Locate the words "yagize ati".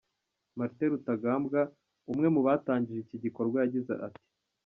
3.63-4.21